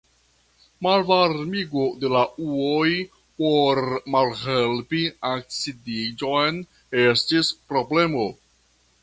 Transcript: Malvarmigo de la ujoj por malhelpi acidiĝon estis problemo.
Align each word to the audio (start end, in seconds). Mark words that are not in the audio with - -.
Malvarmigo 0.85 1.83
de 2.03 2.09
la 2.13 2.23
ujoj 2.45 2.87
por 3.43 3.83
malhelpi 4.15 5.03
acidiĝon 5.35 6.59
estis 7.05 7.55
problemo. 7.71 8.27